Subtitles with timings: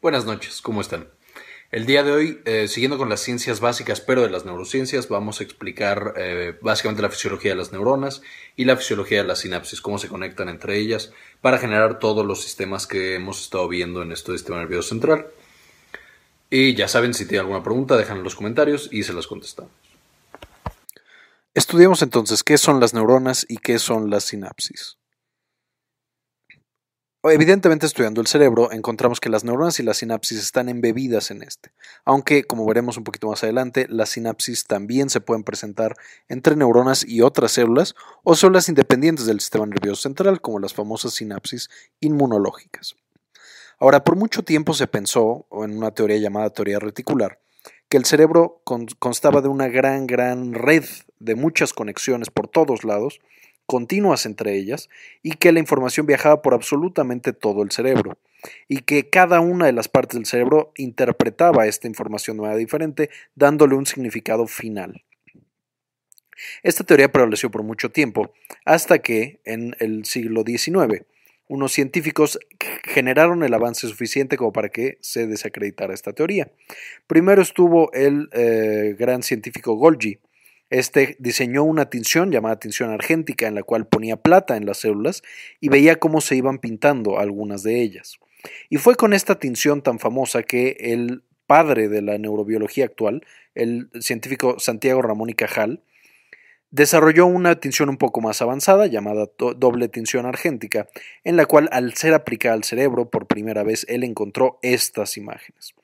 [0.00, 1.08] Buenas noches, ¿cómo están?
[1.72, 5.40] El día de hoy, eh, siguiendo con las ciencias básicas, pero de las neurociencias, vamos
[5.40, 8.22] a explicar eh, básicamente la fisiología de las neuronas
[8.54, 12.44] y la fisiología de las sinapsis, cómo se conectan entre ellas para generar todos los
[12.44, 15.26] sistemas que hemos estado viendo en este sistema nervioso central.
[16.48, 19.72] Y ya saben, si tienen alguna pregunta, déjenla en los comentarios y se las contestamos.
[21.54, 24.97] Estudiamos entonces qué son las neuronas y qué son las sinapsis.
[27.24, 31.72] Evidentemente, estudiando el cerebro, encontramos que las neuronas y las sinapsis están embebidas en este,
[32.04, 35.96] aunque, como veremos un poquito más adelante, las sinapsis también se pueden presentar
[36.28, 41.14] entre neuronas y otras células o células independientes del sistema nervioso central, como las famosas
[41.14, 41.68] sinapsis
[41.98, 42.94] inmunológicas.
[43.80, 47.40] Ahora, por mucho tiempo se pensó, en una teoría llamada teoría reticular,
[47.88, 48.62] que el cerebro
[49.00, 50.84] constaba de una gran, gran red
[51.18, 53.18] de muchas conexiones por todos lados,
[53.68, 54.88] continuas entre ellas
[55.22, 58.16] y que la información viajaba por absolutamente todo el cerebro
[58.66, 63.10] y que cada una de las partes del cerebro interpretaba esta información de manera diferente,
[63.34, 65.04] dándole un significado final.
[66.62, 68.32] Esta teoría prevaleció por mucho tiempo,
[68.64, 71.04] hasta que, en el siglo XIX,
[71.48, 72.38] unos científicos
[72.84, 76.50] generaron el avance suficiente como para que se desacreditara esta teoría.
[77.06, 80.20] Primero estuvo el eh, gran científico Golgi,
[80.70, 85.22] este diseñó una tinción llamada tinción argéntica en la cual ponía plata en las células
[85.60, 88.18] y veía cómo se iban pintando algunas de ellas.
[88.68, 93.24] Y fue con esta tinción tan famosa que el padre de la neurobiología actual,
[93.54, 95.82] el científico Santiago Ramón y Cajal,
[96.70, 100.88] desarrolló una tinción un poco más avanzada llamada doble tinción argéntica,
[101.24, 105.74] en la cual al ser aplicada al cerebro por primera vez él encontró estas imágenes.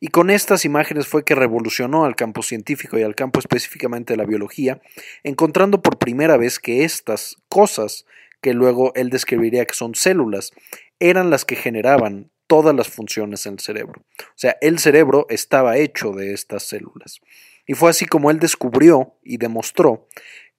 [0.00, 4.16] Y con estas imágenes fue que revolucionó al campo científico y al campo específicamente de
[4.16, 4.80] la biología,
[5.22, 8.06] encontrando por primera vez que estas cosas,
[8.40, 10.52] que luego él describiría que son células,
[10.98, 14.02] eran las que generaban todas las funciones en el cerebro.
[14.18, 17.20] O sea, el cerebro estaba hecho de estas células.
[17.66, 20.08] Y fue así como él descubrió y demostró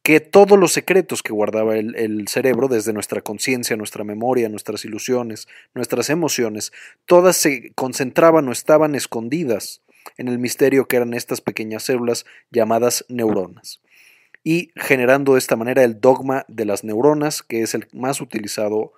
[0.04, 5.48] que todos los secretos que guardaba el, cerebro, desde nuestra conciencia, nuestra memoria, nuestras ilusiones,
[5.76, 6.72] nuestras emociones,
[7.06, 9.82] todas se concentraban o estaban escondidas
[10.18, 13.82] en el misterio que eran estas pequeñas células llamadas neuronas.
[14.44, 18.94] Y generando de esta manera el dogma de las neuronas, que es el más utilizado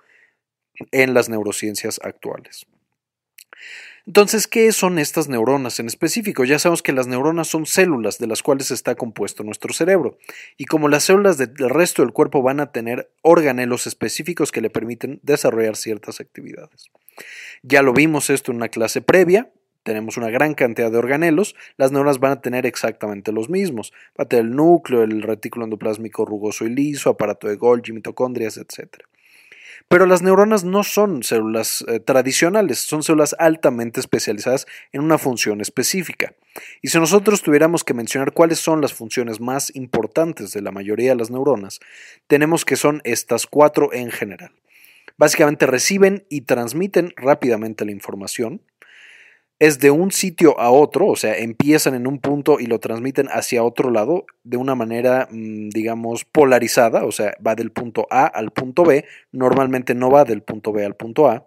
[0.90, 2.66] en las neurociencias actuales.
[4.06, 6.44] Entonces, ¿qué son estas neuronas en específico?
[6.44, 10.18] Ya sabemos que las neuronas son células de las cuales está compuesto nuestro cerebro,
[10.58, 14.68] y como las células del resto del cuerpo van a tener organelos específicos que le
[14.68, 16.90] permiten desarrollar ciertas actividades.
[17.62, 19.50] Ya lo vimos esto en una clase previa,
[19.84, 23.92] tenemos una gran cantidad de organelos, las neuronas van a tener exactamente los mismos.
[24.18, 29.04] Va el núcleo, el retículo endoplásmico rugoso y liso, aparato de Golgi, mitocondrias, etc.
[29.88, 35.60] Pero las neuronas no son células eh, tradicionales, son células altamente especializadas en una función
[35.60, 36.34] específica.
[36.82, 41.10] Y si nosotros tuviéramos que mencionar cuáles son las funciones más importantes de la mayoría
[41.10, 41.80] de las neuronas,
[42.26, 44.52] tenemos que son estas cuatro en general.
[45.16, 48.62] Básicamente reciben y transmiten rápidamente la información,
[49.66, 53.28] es de un sitio a otro, o sea, empiezan en un punto y lo transmiten
[53.28, 58.26] hacia otro lado de una manera, mm, digamos, polarizada, o sea, va del punto A
[58.26, 61.46] al punto B, normalmente no va del punto B al punto A.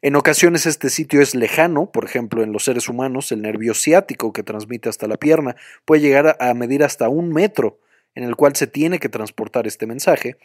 [0.00, 4.32] En ocasiones este sitio es lejano, por ejemplo, en los seres humanos, el nervio ciático
[4.32, 7.80] que transmite hasta la pierna puede llegar a medir hasta un metro
[8.14, 10.38] en el cual se tiene que transportar este mensaje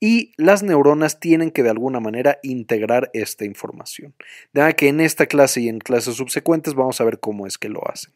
[0.00, 4.14] y las neuronas tienen que de alguna manera integrar esta información.
[4.52, 7.58] De manera que en esta clase y en clases subsecuentes vamos a ver cómo es
[7.58, 8.12] que lo hacen.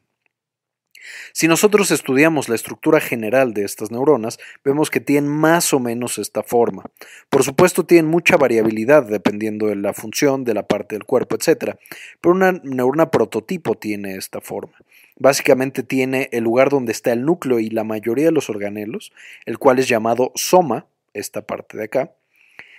[1.33, 6.19] Si nosotros estudiamos la estructura general de estas neuronas, vemos que tienen más o menos
[6.19, 6.85] esta forma.
[7.29, 11.77] Por supuesto, tienen mucha variabilidad dependiendo de la función, de la parte del cuerpo, etc.
[12.21, 14.75] Pero una neurona prototipo tiene esta forma.
[15.17, 19.13] Básicamente tiene el lugar donde está el núcleo y la mayoría de los organelos,
[19.45, 22.15] el cual es llamado soma, esta parte de acá.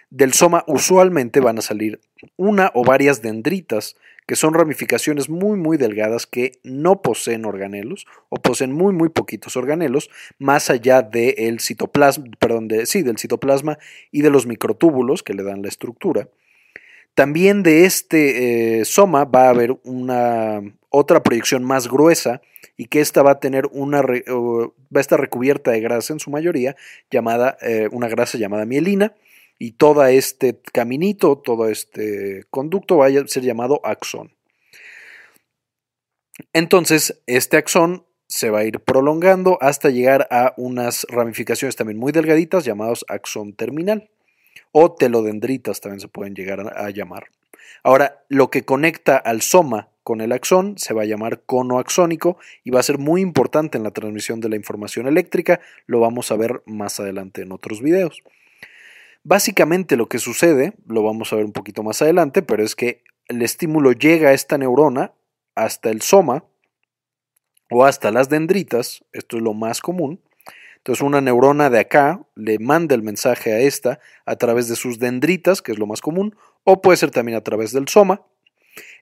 [0.09, 1.99] Del soma usualmente van a salir
[2.37, 3.95] una o varias dendritas,
[4.27, 9.57] que son ramificaciones muy muy delgadas que no poseen organelos o poseen muy muy poquitos
[9.57, 10.09] organelos,
[10.39, 13.77] más allá del citoplasma, perdón, sí, del citoplasma
[14.11, 16.29] y de los microtúbulos que le dan la estructura.
[17.15, 20.61] También de este eh, soma va a haber una
[20.95, 22.41] otra proyección más gruesa
[22.77, 26.31] y que esta va a tener una va a estar recubierta de grasa en su
[26.31, 26.75] mayoría
[27.11, 29.13] llamada eh, una grasa llamada mielina
[29.59, 34.33] y todo este caminito, todo este conducto va a ser llamado axón.
[36.53, 42.11] Entonces, este axón se va a ir prolongando hasta llegar a unas ramificaciones también muy
[42.11, 44.09] delgaditas llamadas axón terminal
[44.71, 47.27] o telodendritas también se pueden llegar a llamar.
[47.83, 52.37] Ahora, lo que conecta al soma con el axón se va a llamar cono axónico
[52.63, 56.31] y va a ser muy importante en la transmisión de la información eléctrica, lo vamos
[56.31, 58.21] a ver más adelante en otros videos.
[59.23, 63.01] Básicamente lo que sucede, lo vamos a ver un poquito más adelante, pero es que
[63.27, 65.11] el estímulo llega a esta neurona
[65.55, 66.43] hasta el soma
[67.71, 70.21] o hasta las dendritas, esto es lo más común.
[70.77, 74.99] Entonces una neurona de acá le manda el mensaje a esta a través de sus
[74.99, 78.21] dendritas, que es lo más común, o puede ser también a través del soma.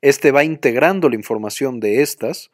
[0.01, 2.51] Este va integrando la información de estas,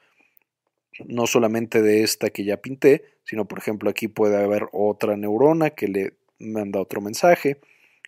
[1.06, 5.70] no solamente de esta que ya pinté, sino por ejemplo aquí puede haber otra neurona
[5.72, 7.60] que le manda otro mensaje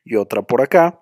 [0.03, 0.99] y otra por acá.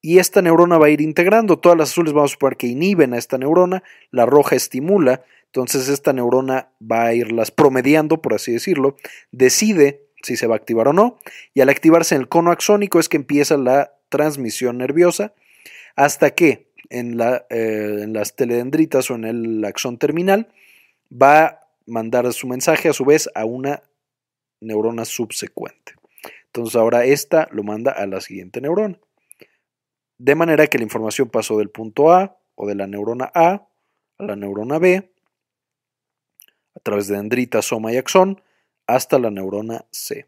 [0.00, 1.58] Y esta neurona va a ir integrando.
[1.58, 5.88] Todas las azules vamos a suponer que inhiben a esta neurona, la roja estimula, entonces
[5.88, 8.96] esta neurona va a irlas promediando, por así decirlo,
[9.30, 11.18] decide si se va a activar o no,
[11.52, 15.34] y al activarse en el cono axónico es que empieza la transmisión nerviosa
[15.96, 20.48] hasta que eh, en las teledendritas o en el axón terminal
[21.10, 23.82] va a mandar su mensaje a su vez a una
[24.60, 25.94] neurona subsecuente.
[26.46, 28.98] Entonces ahora esta lo manda a la siguiente neurona.
[30.18, 33.66] De manera que la información pasó del punto A o de la neurona A
[34.18, 35.10] a la neurona B,
[36.74, 38.40] a través de dendrita, soma y axón,
[38.86, 40.26] hasta la neurona C.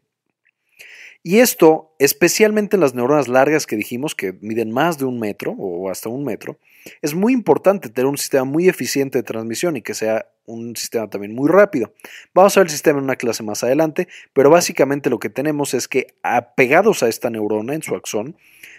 [1.23, 5.51] Y esto, especialmente en las neuronas largas que dijimos que miden más de un metro
[5.57, 6.57] o hasta un metro,
[7.01, 11.09] es muy importante tener un sistema muy eficiente de transmisión y que sea un sistema
[11.09, 11.93] también muy rápido.
[12.33, 15.73] Vamos a ver el sistema en una clase más adelante, pero básicamente lo que tenemos
[15.73, 18.37] es que apegados a esta neurona en su axón,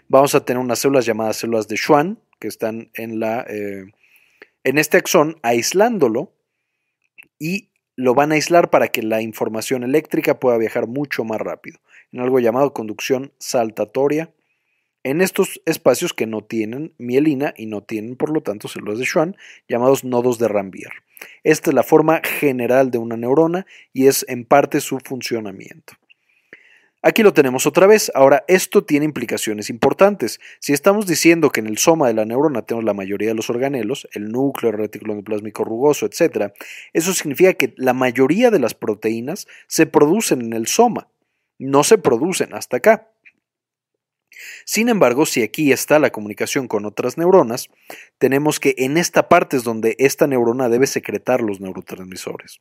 [0.08, 3.84] vamos a tener unas células llamadas células de Schwann, que están en, la, eh,
[4.64, 6.32] en este axón aislándolo
[7.38, 7.67] y
[7.98, 11.80] lo van a aislar para que la información eléctrica pueda viajar mucho más rápido,
[12.12, 14.30] en algo llamado conducción saltatoria,
[15.02, 19.04] en estos espacios que no tienen mielina y no tienen, por lo tanto, células de
[19.04, 19.36] Schwann,
[19.68, 20.92] llamados nodos de Rambier.
[21.42, 25.94] Esta es la forma general de una neurona y es en parte su funcionamiento.
[27.00, 28.10] Aquí lo tenemos otra vez.
[28.14, 30.40] Ahora, esto tiene implicaciones importantes.
[30.58, 33.50] Si estamos diciendo que en el soma de la neurona tenemos la mayoría de los
[33.50, 36.52] organelos, el núcleo, el retículo endoplásmico rugoso, etc.,
[36.92, 41.08] eso significa que la mayoría de las proteínas se producen en el soma,
[41.58, 43.12] no se producen hasta acá.
[44.64, 47.68] Sin embargo, si aquí está la comunicación con otras neuronas,
[48.18, 52.60] tenemos que en esta parte es donde esta neurona debe secretar los neurotransmisores.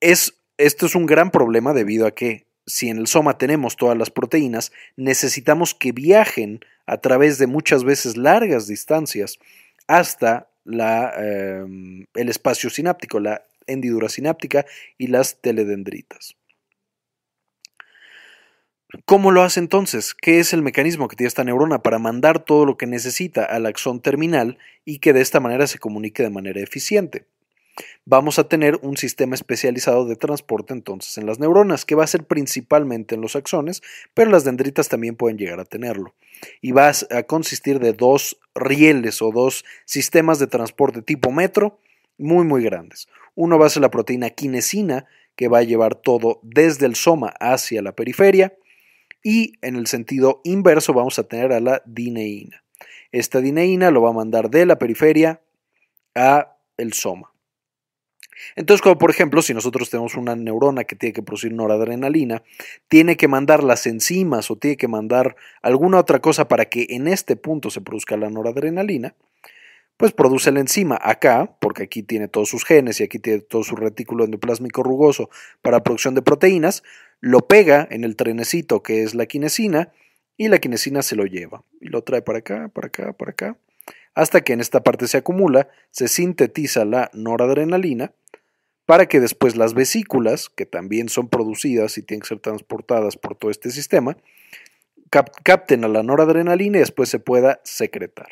[0.00, 3.96] Es esto es un gran problema debido a que si en el soma tenemos todas
[3.96, 9.38] las proteínas, necesitamos que viajen a través de muchas veces largas distancias
[9.88, 14.64] hasta em, el espacio sináptico, la hendidura sináptica
[14.98, 16.36] y las teledendritas.
[19.06, 20.14] ¿Cómo lo hace entonces?
[20.14, 23.64] ¿Qué es el mecanismo que tiene esta neurona para mandar todo lo que necesita al
[23.64, 27.24] axón terminal y que de esta manera se comunique de manera eficiente?
[28.04, 32.08] Vamos a tener un sistema especializado de transporte entonces en las neuronas, que va a
[32.08, 33.82] ser principalmente en los axones,
[34.14, 36.14] pero las dendritas también pueden llegar a tenerlo.
[36.60, 41.78] Y va a consistir de dos rieles o dos sistemas de transporte tipo metro
[42.18, 43.08] muy muy grandes.
[43.34, 47.28] Uno va a ser la proteína quinesina, que va a llevar todo desde el soma
[47.40, 48.54] hacia la periferia,
[49.22, 52.62] y en el sentido inverso vamos a tener a la dineína.
[53.12, 55.40] Esta dineína lo va a mandar de la periferia
[56.14, 57.31] a el soma.
[58.56, 62.42] Entonces, como por ejemplo, si nosotros tenemos una neurona que tiene que producir noradrenalina,
[62.88, 67.08] tiene que mandar las enzimas o tiene que mandar alguna otra cosa para que en
[67.08, 69.14] este punto se produzca la noradrenalina,
[69.96, 70.98] pues produce la enzima.
[71.00, 75.30] Acá, porque aquí tiene todos sus genes y aquí tiene todo su retículo endoplásmico rugoso
[75.60, 76.82] para producción de proteínas,
[77.20, 79.92] lo pega en el trenecito que es la quinesina
[80.36, 83.58] y la quinesina se lo lleva y lo trae para acá, para acá, para acá,
[84.14, 88.12] hasta que en esta parte se acumula, se sintetiza la noradrenalina
[88.86, 93.36] para que después las vesículas, que también son producidas y tienen que ser transportadas por
[93.36, 94.16] todo este sistema,
[95.44, 98.28] capten a la noradrenalina y después se pueda secretar.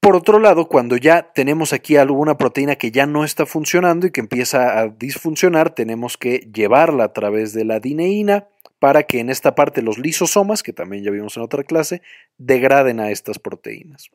[0.00, 4.10] Por otro lado, cuando ya tenemos aquí alguna proteína que ya no está funcionando y
[4.10, 8.48] que empieza a disfuncionar, tenemos que llevarla a través de la dineína
[8.80, 12.02] para que en esta parte los lisosomas, que también ya vimos en otra clase,
[12.36, 14.10] degraden a estas proteínas.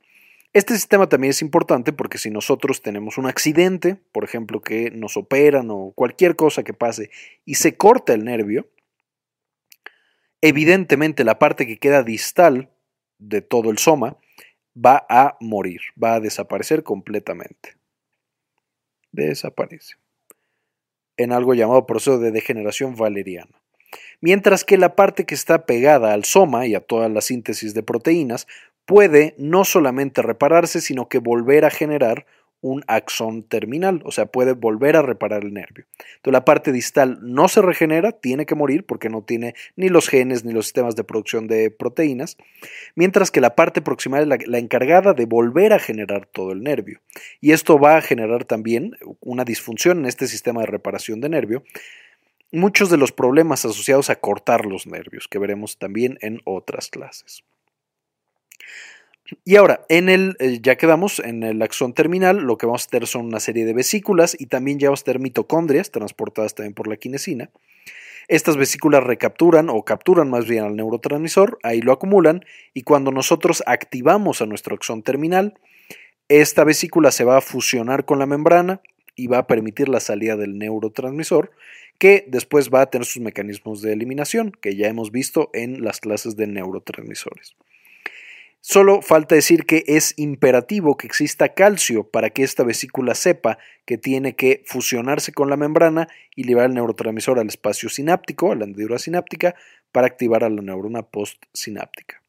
[0.57, 5.15] Este sistema también es importante porque si nosotros tenemos un accidente, por ejemplo, que nos
[5.15, 7.11] operan o cualquier cosa que pase
[7.45, 8.67] y se corta el nervio,
[10.41, 12.71] evidentemente la parte que queda distal
[13.19, 14.17] de todo el soma
[14.75, 17.77] va a morir, va a desaparecer completamente.
[19.11, 19.97] Desaparece.
[21.17, 23.61] En algo llamado proceso de degeneración valeriana.
[24.21, 27.83] mientras que la parte que está pegada al soma y a toda la síntesis de
[27.83, 28.47] proteínas
[28.87, 32.25] puede no solamente repararse, sino que volver a generar
[32.61, 35.85] un axón terminal, o sea, puede volver a reparar el nervio.
[36.23, 40.43] La parte distal no se regenera, tiene que morir porque no tiene ni los genes
[40.43, 42.37] ni los sistemas de producción de proteínas,
[42.95, 46.63] mientras que la parte proximal es la, la encargada de volver a generar todo el
[46.63, 46.99] nervio.
[47.41, 51.63] Y esto va a generar también una disfunción en este sistema de reparación de nervio,
[52.51, 57.43] muchos de los problemas asociados a cortar los nervios, que veremos también en otras clases.
[59.43, 62.89] Y ahora, en el, eh, ya quedamos en el axón terminal, lo que vamos a
[62.89, 66.73] tener son una serie de vesículas y también ya vamos a tener mitocondrias transportadas también
[66.73, 67.49] por la quinesina.
[68.29, 73.63] Estas vesículas recapturan o capturan más bien al neurotransmisor, ahí lo acumulan y cuando nosotros
[73.65, 75.57] activamos a nuestro axón terminal,
[76.27, 78.81] esta vesícula se va a fusionar con la membrana
[79.15, 81.51] y va a permitir la salida del neurotransmisor,
[81.97, 86.01] que después va a tener sus mecanismos de eliminación, que ya hemos visto en las
[86.01, 87.55] clases de neurotransmisores.
[88.69, 93.97] Solo falta decir que es imperativo que exista calcio para que esta vesícula sepa que
[93.97, 98.65] tiene que fusionarse con la membrana y llevar el neurotransmisor al espacio sináptico, a la
[98.65, 99.55] hendidura sináptica,
[99.93, 102.21] para activar a la neurona postsináptica.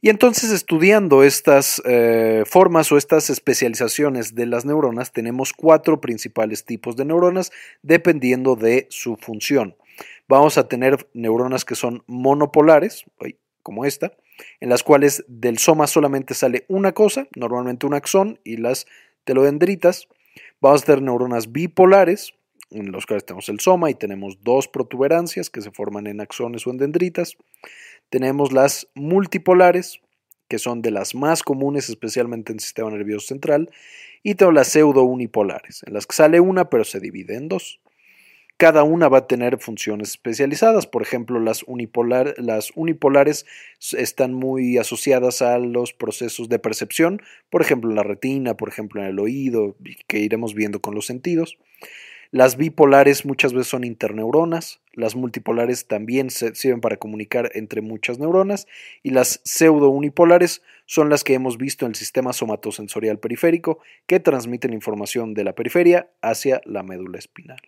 [0.00, 6.64] Y entonces estudiando estas eh, formas o estas especializaciones de las neuronas, tenemos cuatro principales
[6.64, 9.76] tipos de neuronas dependiendo de su función.
[10.26, 13.04] Vamos a tener neuronas que son monopolares,
[13.62, 14.12] como esta,
[14.60, 18.86] en las cuales del soma solamente sale una cosa, normalmente un axón y las
[19.24, 20.08] telodendritas.
[20.60, 22.34] Vamos a tener neuronas bipolares,
[22.70, 26.66] en los cuales tenemos el soma y tenemos dos protuberancias que se forman en axones
[26.66, 27.36] o en dendritas.
[28.10, 30.00] Tenemos las multipolares,
[30.48, 33.70] que son de las más comunes, especialmente en el sistema nervioso central,
[34.22, 37.80] y tenemos las pseudo-unipolares, en las que sale una pero se divide en dos.
[38.62, 40.86] Cada una va a tener funciones especializadas.
[40.86, 41.64] Por ejemplo, las,
[42.36, 43.44] las unipolares
[43.90, 49.00] están muy asociadas a los procesos de percepción, por ejemplo, en la retina, por ejemplo,
[49.00, 49.74] en el oído,
[50.06, 51.58] que iremos viendo con los sentidos.
[52.30, 58.68] Las bipolares muchas veces son interneuronas, las multipolares también sirven para comunicar entre muchas neuronas
[59.02, 64.72] y las pseudo-unipolares son las que hemos visto en el sistema somatosensorial periférico que transmiten
[64.72, 67.58] información de la periferia hacia la médula espinal.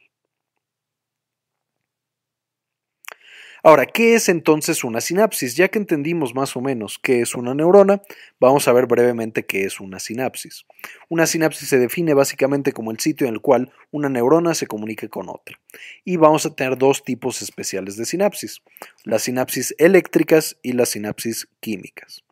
[3.67, 5.57] Ahora, ¿qué es entonces una sinapsis?
[5.57, 8.03] Ya que entendimos más o menos qué es una neurona,
[8.39, 10.67] vamos a ver brevemente qué es una sinapsis.
[11.09, 15.09] Una sinapsis se define básicamente como el sitio en el cual una neurona se comunica
[15.09, 15.59] con otra.
[16.05, 18.61] Y vamos a tener dos tipos especiales de sinapsis,
[19.03, 22.23] las sinapsis eléctricas y las sinapsis químicas.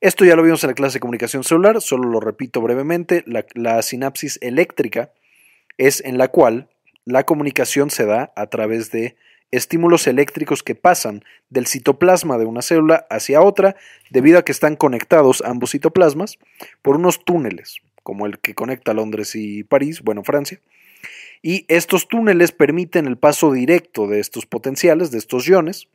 [0.00, 3.46] Esto ya lo vimos en la clase de comunicación celular, solo lo repito brevemente, la,
[3.54, 5.12] la sinapsis eléctrica
[5.78, 6.68] es en la cual
[7.04, 9.14] la comunicación se da a través de
[9.50, 13.76] estímulos eléctricos que pasan del citoplasma de una célula hacia otra
[14.10, 16.38] debido a que están conectados ambos citoplasmas
[16.82, 20.60] por unos túneles, como el que conecta Londres y París, bueno, Francia.
[21.42, 25.88] Y estos túneles permiten el paso directo de estos potenciales, de estos iones,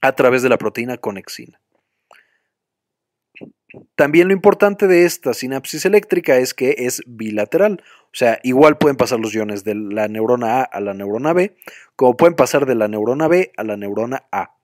[0.00, 1.60] a través de la proteína conexina.
[3.94, 8.96] También lo importante de esta sinapsis eléctrica es que es bilateral, o sea, igual pueden
[8.96, 11.56] pasar los iones de la neurona A a la neurona B,
[11.96, 14.54] como pueden pasar de la neurona B a la neurona A.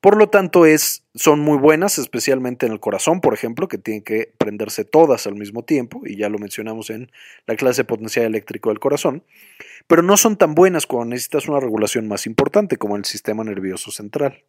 [0.00, 4.02] Por lo tanto, es, son muy buenas, especialmente en el corazón, por ejemplo, que tienen
[4.02, 7.12] que prenderse todas al mismo tiempo, y ya lo mencionamos en
[7.46, 9.22] la clase de potencial eléctrico del corazón,
[9.86, 13.92] pero no son tan buenas cuando necesitas una regulación más importante como el sistema nervioso
[13.92, 14.42] central.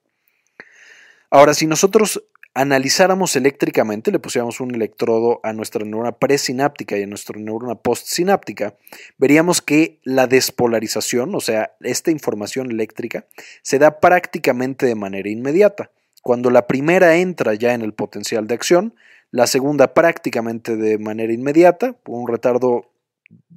[1.30, 7.08] Ahora, si nosotros analizáramos eléctricamente, le pusiéramos un electrodo a nuestra neurona presináptica y a
[7.08, 8.76] nuestra neurona postsináptica,
[9.18, 13.26] veríamos que la despolarización, o sea, esta información eléctrica,
[13.64, 15.90] se da prácticamente de manera inmediata.
[16.22, 18.94] Cuando la primera entra ya en el potencial de acción,
[19.32, 22.92] la segunda prácticamente de manera inmediata, con un retardo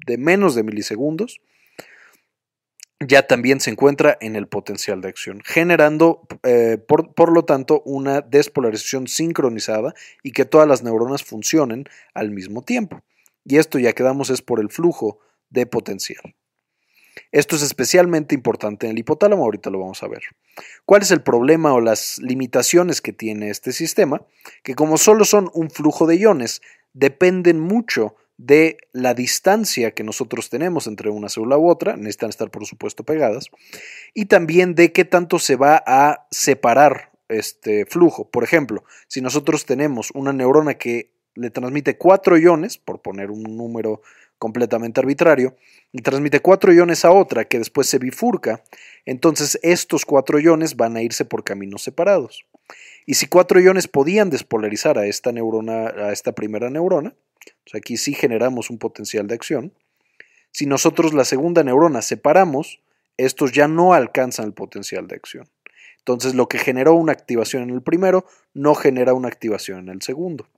[0.07, 1.41] de menos de milisegundos,
[3.00, 7.83] ya también se encuentra en el potencial de acción, generando, eh, por, por, lo tanto,
[7.85, 11.85] una despolarización sincronizada y que todas las neuronas funcionen
[12.15, 13.03] al mismo tiempo.
[13.45, 16.35] Y esto ya quedamos es por el flujo de potencial.
[17.33, 20.23] Esto es especialmente importante en el hipotálamo, ahorita lo vamos a ver.
[20.85, 24.23] ¿Cuál es el problema o las limitaciones que tiene este sistema?
[24.62, 26.62] Que como solo son un flujo de iones,
[26.93, 32.50] dependen mucho de la distancia que nosotros tenemos entre una célula u otra, necesitan estar
[32.50, 33.50] por supuesto pegadas,
[34.14, 38.31] y también de qué tanto se va a separar este flujo.
[38.31, 43.43] Por ejemplo, si nosotros tenemos una neurona que le transmite cuatro iones, por poner un
[43.43, 44.02] número
[44.38, 45.57] completamente arbitrario,
[45.93, 48.62] y transmite cuatro iones a otra que después se bifurca,
[49.07, 52.47] entonces estos cuatro iones van a irse por caminos separados.
[53.07, 57.14] Y si cuatro iones podían despolarizar a esta neurona, a esta primera neurona,
[57.75, 59.73] aquí sí generamos un potencial de acción,
[60.53, 62.81] si nosotros la segunda neurona separamos,
[63.19, 65.49] estos ya no alcanzan el potencial de acción.
[65.99, 68.25] Entonces lo que generó una activación en el primero
[68.55, 70.49] no genera una activación en el segundo.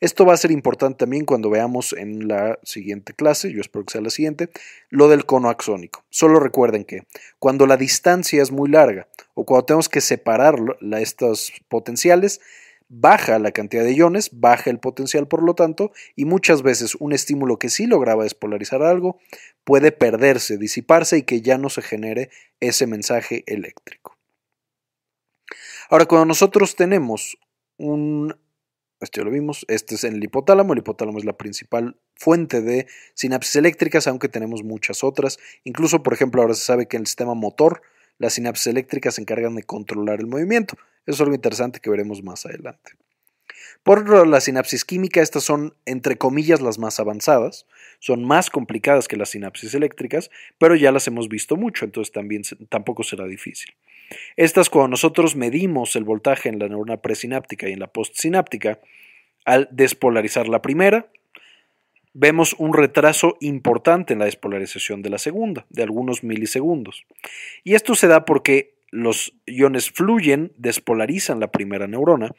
[0.00, 3.92] Esto va a ser importante también cuando veamos en la siguiente clase, yo espero que
[3.92, 4.48] sea la siguiente,
[4.90, 6.04] lo del cono axónico.
[6.10, 7.06] Solo recuerden que
[7.38, 10.56] cuando la distancia es muy larga o cuando tenemos que separar
[10.98, 12.40] estos potenciales,
[12.88, 17.12] baja la cantidad de iones, baja el potencial por lo tanto, y muchas veces un
[17.12, 19.18] estímulo que sí lograba despolarizar algo
[19.64, 24.16] puede perderse, disiparse y que ya no se genere ese mensaje eléctrico.
[25.88, 27.38] Ahora, cuando nosotros tenemos
[27.76, 28.34] un
[29.00, 32.62] esto ya lo vimos, este es en el hipotálamo, el hipotálamo es la principal fuente
[32.62, 35.38] de sinapsis eléctricas, aunque tenemos muchas otras.
[35.64, 37.82] Incluso, por ejemplo, ahora se sabe que en el sistema motor
[38.18, 40.76] las sinapsis eléctricas se encargan de controlar el movimiento.
[41.06, 42.92] Eso es algo interesante que veremos más adelante.
[43.82, 47.66] Por la sinapsis química, estas son, entre comillas, las más avanzadas,
[48.00, 52.42] son más complicadas que las sinapsis eléctricas, pero ya las hemos visto mucho, entonces también,
[52.68, 53.74] tampoco será difícil.
[54.36, 58.80] Estas, cuando nosotros medimos el voltaje en la neurona presináptica y en la postsináptica,
[59.44, 61.08] al despolarizar la primera,
[62.12, 67.04] vemos un retraso importante en la despolarización de la segunda, de algunos milisegundos.
[67.62, 72.30] Y esto se da porque los iones fluyen, despolarizan la primera neurona,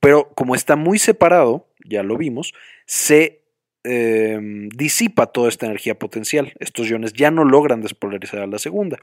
[0.00, 2.54] pero como está muy separado, ya lo vimos,
[2.86, 3.42] se
[3.84, 6.52] em, disipa toda esta energía potencial.
[6.58, 8.98] Estos iones ya no logran despolarizar a la segunda.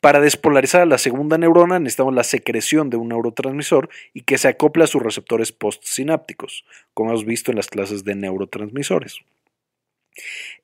[0.00, 4.48] Para despolarizar a la segunda neurona necesitamos la secreción de un neurotransmisor y que se
[4.48, 9.20] acople a sus receptores postsinápticos, como hemos visto en las clases de neurotransmisores.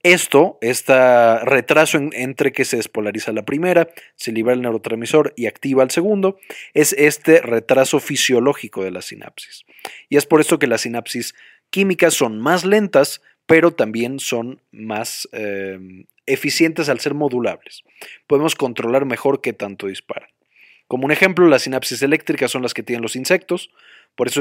[0.02, 5.82] Esto, este retraso entre que se despolariza la primera, se libera el neurotransmisor y activa
[5.82, 6.38] el segundo,
[6.74, 9.64] es este retraso fisiológico de la sinapsis.
[10.08, 11.34] Y es por esto que las sinapsis
[11.70, 15.78] químicas son más lentas, pero también son más eh,
[16.26, 17.82] eficientes al ser modulables.
[18.26, 20.28] Podemos controlar mejor qué tanto disparan.
[20.88, 23.70] Como un ejemplo, las sinapsis eléctricas son las que tienen los insectos,
[24.16, 24.40] por eso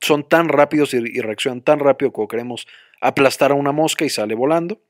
[0.00, 2.66] son tan rápidos y, reaccionan tan rápido como queremos
[3.00, 4.80] aplastar a una mosca y sale volando.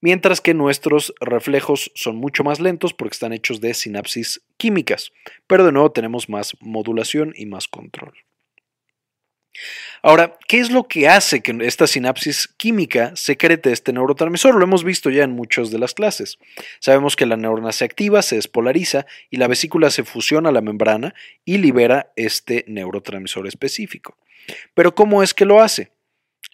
[0.00, 5.12] Mientras que nuestros reflejos son mucho más lentos porque están hechos de sinapsis químicas,
[5.46, 8.14] pero de nuevo tenemos más modulación y más control.
[10.02, 14.54] Ahora, ¿qué es lo que hace que esta sinapsis química secrete este neurotransmisor?
[14.54, 16.38] Lo hemos visto ya en muchas de las clases.
[16.78, 20.62] Sabemos que la neurona se activa, se despolariza y la vesícula se fusiona a la
[20.62, 24.16] membrana y libera este neurotransmisor específico.
[24.74, 25.92] Pero ¿cómo es que lo hace?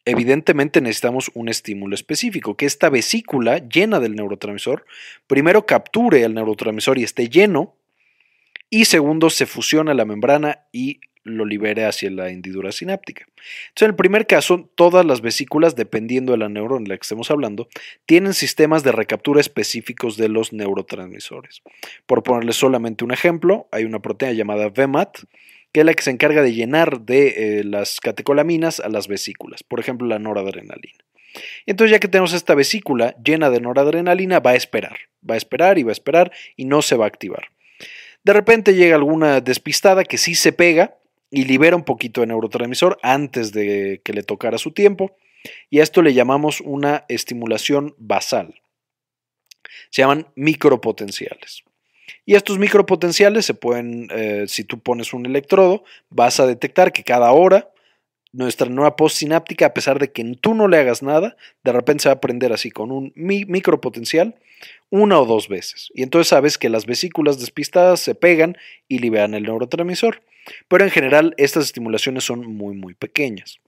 [0.05, 4.87] Evidentemente necesitamos un estímulo específico, que esta vesícula llena del neurotransmisor
[5.27, 7.77] primero capture al neurotransmisor y esté lleno,
[8.71, 13.27] y segundo se fusiona a la membrana y lo libere hacia la hendidura sináptica.
[13.69, 17.03] Entonces, en el primer caso, todas las vesículas, dependiendo de la neurona en la que
[17.03, 17.69] estemos hablando,
[18.07, 21.63] tienen sistemas de recaptura específicos de los neurotransmisores.
[22.07, 25.19] Por ponerles solamente un ejemplo, hay una proteína llamada VMAT,
[25.73, 29.63] que es la que se encarga de llenar de eh, las catecolaminas a las vesículas,
[29.63, 31.05] por ejemplo, la noradrenalina.
[31.67, 34.97] Entonces, ya que tenemos esta vesícula llena de noradrenalina, va a esperar,
[35.29, 37.49] va a esperar y va a esperar y no se va a activar.
[38.25, 40.97] De repente llega alguna despistada que sí se pega
[41.37, 45.19] y libera un poquito de neurotransmisor antes de que le tocara su tiempo.
[45.69, 48.55] Y a esto le llamamos una estimulación basal.
[49.91, 51.63] Se llaman micropotenciales.
[52.25, 57.05] Y estos micropotenciales se pueden, eh, si tú pones un electrodo, vas a detectar que
[57.05, 57.71] cada hora
[58.37, 62.09] nuestra nueva postsináptica, a pesar de que tú no le hagas nada, de repente se
[62.11, 64.37] va a prender así con un micropotencial
[64.91, 65.91] una o dos veces.
[65.95, 68.57] Y entonces sabes que las vesículas despistadas se pegan
[68.89, 70.23] y liberan el neurotransmisor.
[70.69, 73.59] Pero en general estas estimulaciones son muy muy pequeñas.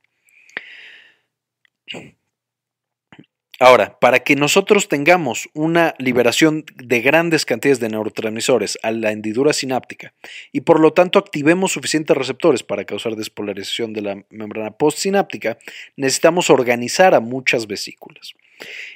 [3.61, 9.53] Ahora, para que nosotros tengamos una liberación de grandes cantidades de neurotransmisores a la hendidura
[9.53, 10.15] sináptica
[10.53, 15.59] y por lo tanto activemos suficientes receptores para causar despolarización de la membrana postsináptica,
[15.97, 18.35] necesitamos organizar a muchas vesículas.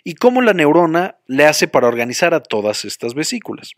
[0.04, 3.74] ¿Y cómo la neurona le hace para organizar a todas estas vesículas?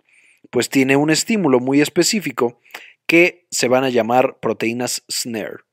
[0.51, 2.61] Pues tiene un estímulo muy específico
[3.07, 5.65] que se van a llamar proteínas SNARE.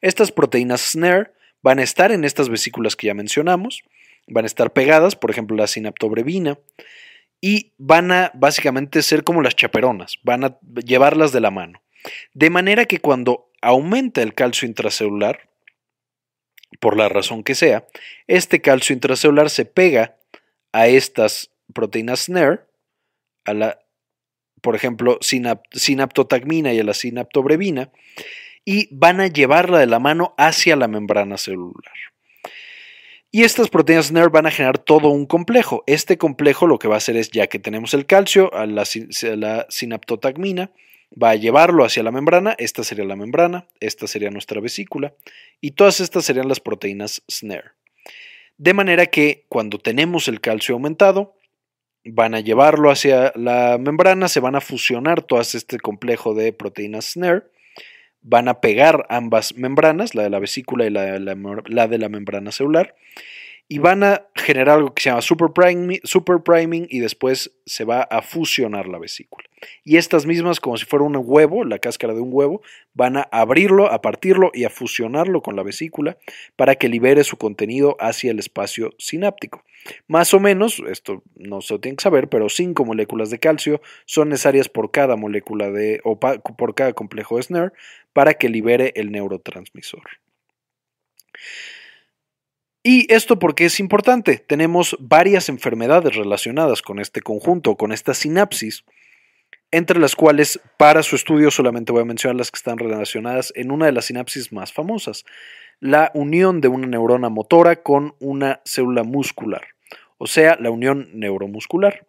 [0.00, 3.82] Estas proteínas SNARE van a estar en estas vesículas que ya mencionamos,
[4.26, 6.58] van a estar pegadas, por ejemplo la sinaptobrevina,
[7.40, 11.82] y van a básicamente ser como las chaperonas, van a llevarlas de la mano.
[12.32, 15.48] De manera que cuando aumenta el calcio intracelular,
[16.80, 17.86] por la razón que sea,
[18.26, 20.16] este calcio intracelular se pega
[20.72, 22.60] a estas proteínas SNARE,
[23.44, 23.78] a la,
[24.60, 27.90] por ejemplo, sinaptotagmina y a la sinaptobrevina,
[28.64, 31.92] y van a llevarla de la mano hacia la membrana celular.
[33.34, 35.82] Y estas proteínas NER van a generar todo un complejo.
[35.88, 38.84] Este complejo lo que va a hacer es, ya que tenemos el calcio, a la,
[39.68, 40.70] sinaptotagmina,
[41.20, 45.14] va a llevarlo hacia la membrana, esta sería la membrana, esta sería nuestra vesícula,
[45.60, 47.72] y todas estas serían las proteínas SNARE.
[48.56, 51.34] De manera que cuando tenemos el calcio aumentado,
[52.04, 57.06] van a llevarlo hacia la membrana, se van a fusionar todas este complejo de proteínas
[57.06, 57.42] SNARE,
[58.24, 62.96] van a pegar ambas membranas, la de la vesícula y la de la, membrana celular,
[63.66, 65.50] y van a generar algo que se llama super
[66.44, 69.48] priming, y después se va a fusionar la vesícula.
[69.84, 72.60] Y estas mismas, como si fuera un huevo, la cáscara de un huevo,
[72.92, 76.18] van a abrirlo, a partirlo y a fusionarlo con la vesícula
[76.56, 79.64] para que libere su contenido hacia el espacio sináptico.
[80.08, 83.80] Más o menos, esto no se lo tienen que saber, pero 5 moléculas de calcio
[84.04, 87.72] son necesarias por cada molécula de, o por cada complejo de SNARE
[88.12, 90.02] para que libere el neurotransmisor.
[92.84, 94.38] ¿Y esto porque es importante?
[94.38, 98.84] Tenemos varias enfermedades relacionadas con este conjunto, con esta sinapsis,
[99.72, 103.72] entre las cuales para su estudio solamente voy a mencionar las que están relacionadas en
[103.72, 105.24] una de las sinapsis más famosas,
[105.80, 109.66] la unión de una neurona motora con una célula muscular
[110.18, 112.06] o sea, la unión neuromuscular.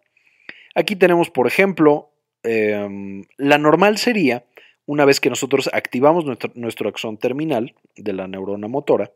[0.73, 2.11] Aquí tenemos, por ejemplo,
[2.43, 4.45] em, la normal sería,
[4.85, 9.11] una vez que nosotros activamos nuestro, nuestro axón terminal de la neurona motora,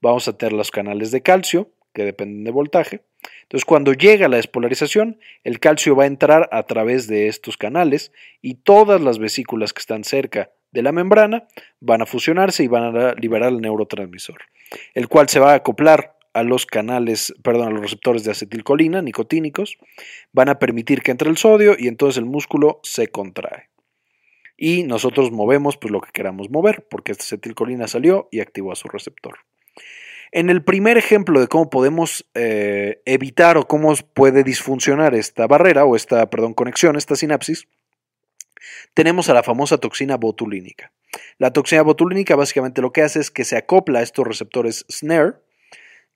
[0.00, 3.02] vamos a tener los canales de calcio, que dependen de voltaje.
[3.42, 8.12] Entonces, cuando llega la despolarización, el calcio va a entrar a través de estos canales
[8.40, 11.46] y todas las vesículas que están cerca de la membrana
[11.80, 14.38] van a fusionarse y van a liberar el neurotransmisor,
[14.94, 19.02] el cual se va a acoplar a los canales, perdón, a los receptores de acetilcolina
[19.02, 19.76] nicotínicos,
[20.32, 23.68] van a permitir que entre el sodio y entonces el músculo se contrae.
[24.56, 28.76] Y nosotros movemos pues lo que queramos mover, porque esta acetilcolina salió y activó a
[28.76, 29.40] su receptor.
[30.32, 35.84] En el primer ejemplo de cómo podemos eh, evitar o cómo puede disfuncionar esta barrera
[35.84, 37.68] o esta, perdón, conexión, esta sinapsis,
[38.94, 40.90] tenemos a la famosa toxina botulínica.
[41.36, 45.34] La toxina botulínica básicamente lo que hace es que se acopla a estos receptores SNARE,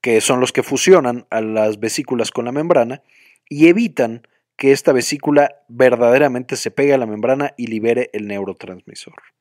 [0.01, 3.03] que son los que fusionan a las vesículas con la membrana
[3.51, 4.27] y evitan
[4.57, 9.36] que esta vesícula verdaderamente se pegue a la membrana y libere el neurotransmisor.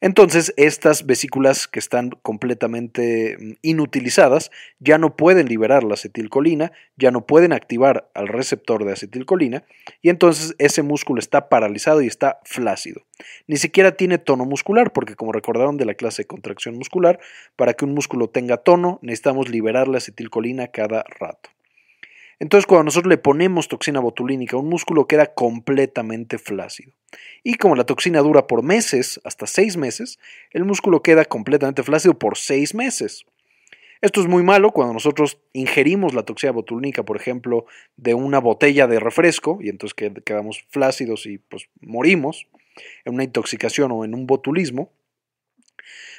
[0.00, 7.10] Entonces, estas vesículas que están completamente mm, inutilizadas ya no pueden liberar la acetilcolina, ya
[7.10, 9.64] no pueden activar al receptor de acetilcolina
[10.02, 13.02] y entonces ese músculo está paralizado y está flácido.
[13.46, 17.20] Ni siquiera tiene tono muscular, porque como recordaron de la clase de contracción muscular,
[17.56, 21.50] para que un músculo tenga tono necesitamos liberar la acetilcolina cada rato.
[22.40, 26.92] Entonces, cuando nosotros le ponemos toxina botulínica, un músculo queda completamente flácido.
[27.42, 30.18] Y como la toxina dura por meses, hasta seis meses,
[30.50, 33.24] el músculo queda completamente flácido por seis meses.
[34.00, 37.64] Esto es muy malo cuando nosotros ingerimos la toxina botulínica, por ejemplo,
[37.96, 39.94] de una botella de refresco, y entonces
[40.24, 42.46] quedamos flácidos y pues morimos
[43.04, 44.90] en una intoxicación o en un botulismo.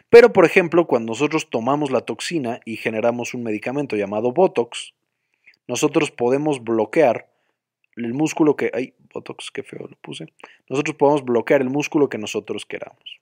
[0.10, 4.94] Pero, por ejemplo, cuando nosotros tomamos la toxina y generamos un medicamento llamado Botox,
[5.68, 7.30] nosotros podemos bloquear
[7.96, 8.72] el músculo que...
[8.74, 10.28] ¡Ay, Botox, qué feo lo puse!
[10.70, 13.20] Nosotros podemos bloquear el músculo que nosotros queramos.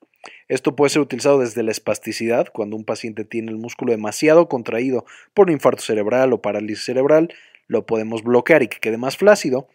[0.48, 5.06] Esto puede ser utilizado desde la espasticidad, cuando un paciente tiene el músculo demasiado contraído
[5.34, 7.34] por un infarto cerebral o parálisis cerebral,
[7.68, 9.68] lo podemos bloquear y que quede más flácido.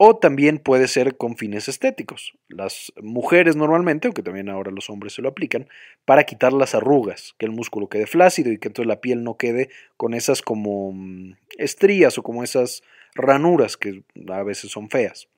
[0.00, 2.32] O también puede ser con fines estéticos.
[2.48, 5.68] Las mujeres normalmente, aunque también ahora los hombres se lo aplican,
[6.04, 9.36] para quitar las arrugas, que el músculo quede flácido y que entonces la piel no
[9.36, 12.84] quede con esas como mm, estrías o como esas
[13.16, 15.28] ranuras que a veces son feas.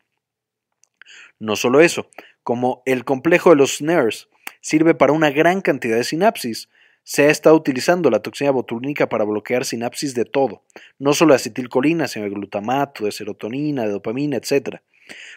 [1.38, 2.10] No solo eso,
[2.42, 4.28] como el complejo de los snares
[4.60, 6.68] sirve para una gran cantidad de sinapsis,
[7.02, 10.62] se ha estado utilizando la toxina botulínica para bloquear sinapsis de todo,
[10.98, 14.76] no solo de acetilcolina, sino de glutamato, de serotonina, de dopamina, etc.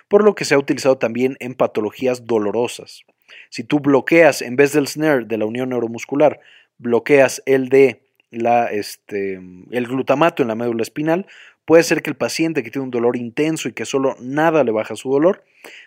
[0.08, 3.04] Por lo que se ha utilizado también en patologías dolorosas.
[3.50, 6.40] Si tú bloqueas, en vez del SNARE de la unión neuromuscular,
[6.78, 9.40] bloqueas el de la, este,
[9.72, 11.28] el glutamato en la médula espinal,
[11.66, 14.72] puede ser que el paciente que tiene un dolor intenso y que solo nada le
[14.72, 15.44] baja su dolor,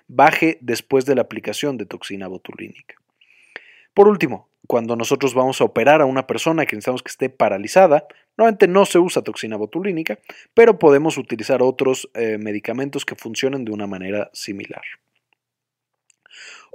[0.09, 2.95] baje después de la aplicación de toxina botulínica.
[3.95, 8.07] Por último, cuando nosotros vamos a operar a una persona que necesitamos que esté paralizada,
[8.37, 10.19] normalmente no se usa toxina botulínica,
[10.55, 14.83] pero podemos utilizar otros eh, medicamentos que funcionen de una manera similar.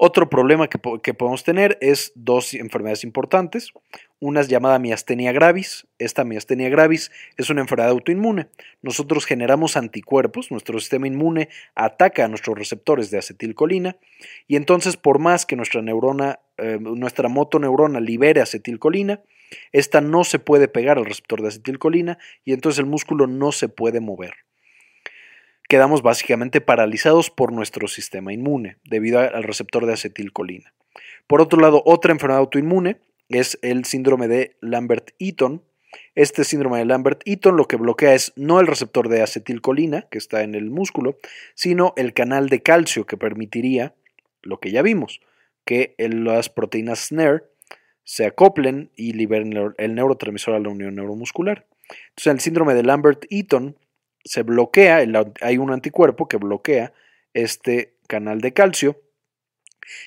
[0.04, 0.80] Otro problema que,
[1.14, 3.72] podemos tener es dos enfermedades importantes.
[4.20, 5.86] Una es llamada miastenia gravis.
[6.00, 8.48] Esta miastenia gravis es una enfermedad autoinmune.
[8.82, 13.98] Nosotros generamos anticuerpos, nuestro sistema inmune ataca a nuestros receptores de acetilcolina
[14.48, 19.22] y entonces por más que nuestra neurona, eh, nuestra motoneurona libere acetilcolina,
[19.72, 23.70] esta no se puede pegar al receptor de acetilcolina y entonces el músculo no se
[23.70, 24.34] puede mover
[25.72, 30.74] quedamos básicamente paralizados por nuestro sistema inmune debido al receptor de acetilcolina.
[31.28, 35.64] Por otro lado, otra enfermedad autoinmune es el síndrome de Lambert-Eaton.
[36.14, 40.44] Este síndrome de Lambert-Eaton lo que bloquea es no el receptor de acetilcolina que está
[40.44, 41.18] en el músculo,
[41.56, 43.96] sino el canal de calcio que permitiría
[44.42, 45.22] lo que ya vimos,
[45.64, 47.44] que las proteínas SNARE
[48.04, 51.66] se acoplen y liberen el neurotransmisor a la unión neuromuscular.
[52.10, 53.78] Entonces, el síndrome de Lambert-Eaton
[54.24, 55.04] se bloquea,
[55.42, 56.94] hay un anticuerpo que bloquea
[57.34, 59.02] este canal de calcio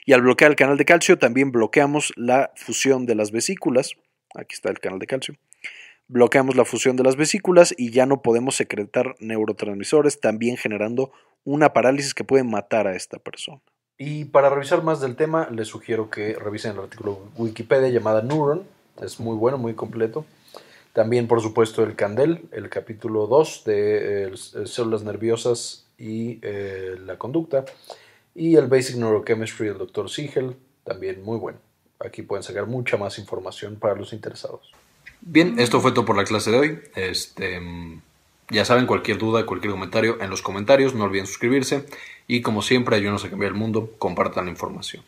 [0.05, 3.95] y al bloquear el canal de calcio también bloqueamos la fusión de las vesículas.
[4.35, 5.35] Aquí está el canal de calcio.
[6.07, 11.13] Bloqueamos la fusión de las vesículas y ya no podemos secretar neurotransmisores, también generando
[11.45, 13.61] una parálisis que puede matar a esta persona.
[13.97, 18.65] Y para revisar más del tema, les sugiero que revisen el artículo Wikipedia llamada Neuron.
[19.01, 20.25] Es muy bueno, muy completo.
[20.95, 24.31] También, por supuesto, el Candel, el capítulo 2 de eh,
[24.65, 27.65] células nerviosas y eh, la conducta.
[28.33, 30.09] Y el Basic Neurochemistry del Dr.
[30.09, 30.55] Siegel,
[30.85, 31.59] también muy bueno.
[31.99, 34.73] Aquí pueden sacar mucha más información para los interesados.
[35.21, 36.79] Bien, esto fue todo por la clase de hoy.
[36.95, 37.61] Este,
[38.51, 41.87] ya saben, cualquier duda, cualquier comentario en los comentarios, no olviden suscribirse.
[42.29, 45.03] Y como siempre, ayúdenos a cambiar el mundo, compartan la información.